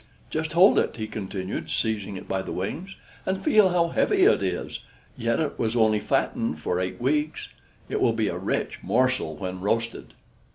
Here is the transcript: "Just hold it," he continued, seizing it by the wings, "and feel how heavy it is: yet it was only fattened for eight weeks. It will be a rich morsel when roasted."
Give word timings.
"Just 0.31 0.53
hold 0.53 0.79
it," 0.79 0.95
he 0.95 1.05
continued, 1.05 1.69
seizing 1.69 2.15
it 2.17 2.27
by 2.27 2.41
the 2.41 2.51
wings, 2.51 2.95
"and 3.23 3.37
feel 3.37 3.69
how 3.69 3.89
heavy 3.89 4.23
it 4.23 4.41
is: 4.41 4.79
yet 5.15 5.39
it 5.39 5.59
was 5.59 5.75
only 5.75 5.99
fattened 5.99 6.57
for 6.57 6.79
eight 6.79 6.99
weeks. 6.99 7.49
It 7.87 8.01
will 8.01 8.13
be 8.13 8.27
a 8.27 8.35
rich 8.35 8.79
morsel 8.81 9.35
when 9.35 9.61
roasted." 9.61 10.15